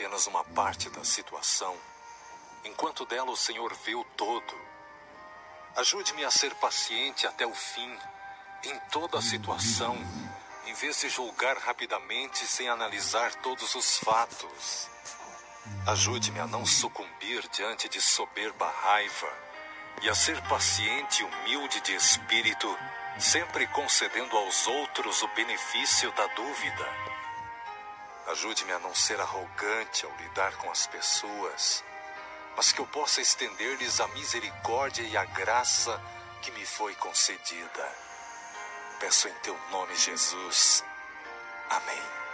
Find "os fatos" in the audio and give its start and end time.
13.74-14.88